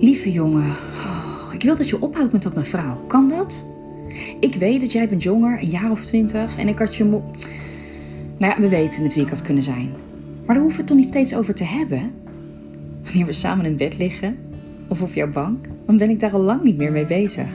[0.00, 2.96] Lieve jongen, oh, ik wil dat je ophoudt met dat mevrouw.
[3.06, 3.66] Kan dat?
[4.40, 7.30] Ik weet dat jij bent jonger, een jaar of twintig, en ik had je mo...
[8.36, 9.90] Nou ja, we weten het wie ik had kunnen zijn.
[10.44, 12.10] Maar daar hoeven we het toch niet steeds over te hebben?
[13.04, 14.36] Wanneer we samen in bed liggen,
[14.88, 17.48] of op jouw bank, dan ben ik daar al lang niet meer mee bezig.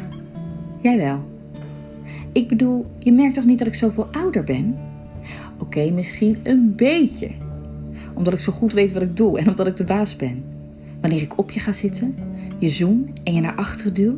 [0.82, 1.20] Jij wel.
[2.32, 4.78] Ik bedoel, je merkt toch niet dat ik zoveel ouder ben?
[5.58, 7.30] Oké, misschien een beetje.
[8.14, 10.44] Omdat ik zo goed weet wat ik doe en omdat ik de baas ben.
[11.02, 12.16] Wanneer ik op je ga zitten,
[12.64, 14.18] je zoen en je naar achteren duw,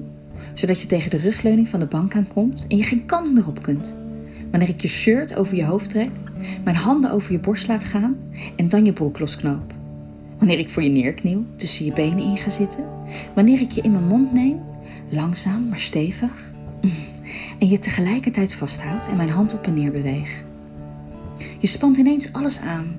[0.53, 3.61] zodat je tegen de rugleuning van de bank aankomt en je geen kant meer op
[3.61, 3.95] kunt.
[4.51, 6.09] Wanneer ik je shirt over je hoofd trek,
[6.63, 8.17] mijn handen over je borst laat gaan
[8.55, 9.73] en dan je broek losknoop.
[10.37, 12.85] Wanneer ik voor je neerkniel, tussen je benen in ga zitten.
[13.35, 14.59] Wanneer ik je in mijn mond neem,
[15.09, 16.31] langzaam maar stevig.
[17.59, 20.43] En je tegelijkertijd vasthoudt en mijn hand op en neer beweeg.
[21.59, 22.95] Je spant ineens alles aan.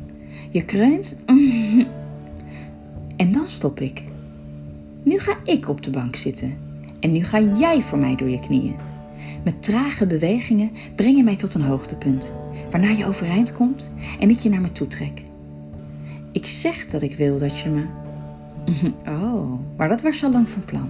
[0.50, 1.16] Je kreunt.
[3.16, 4.02] En dan stop ik.
[5.06, 6.56] Nu ga ik op de bank zitten.
[7.00, 8.76] En nu ga jij voor mij door je knieën.
[9.44, 12.34] Met trage bewegingen breng je mij tot een hoogtepunt,
[12.70, 15.22] waarna je overeind komt en ik je naar me toe trek.
[16.32, 17.84] Ik zeg dat ik wil dat je me.
[19.22, 20.88] Oh, maar dat was al lang van plan.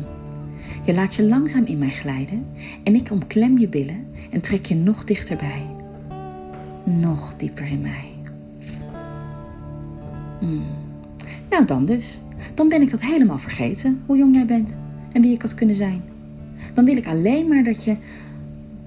[0.85, 2.47] Je laat je langzaam in mij glijden
[2.83, 5.67] en ik omklem je billen en trek je nog dichterbij.
[6.85, 8.09] Nog dieper in mij.
[10.41, 10.65] Mm.
[11.51, 12.21] Nou dan dus.
[12.57, 14.79] Dan ben ik dat helemaal vergeten, hoe jong jij bent
[15.13, 16.03] en wie ik had kunnen zijn.
[16.73, 17.97] Dan wil ik alleen maar dat je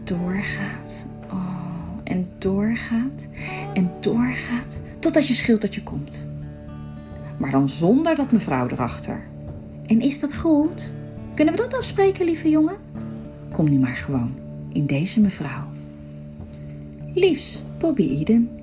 [0.03, 1.07] doorgaat.
[1.31, 3.27] Oh, en doorgaat
[3.73, 6.27] en doorgaat totdat je scheelt dat je komt.
[7.37, 9.21] Maar dan zonder dat mevrouw erachter.
[9.85, 10.93] En is dat goed?
[11.33, 12.77] Kunnen we dat afspreken, lieve jongen?
[13.51, 14.33] Kom nu maar gewoon
[14.73, 15.63] in deze mevrouw.
[17.13, 18.58] Liefs, Bobby Eden.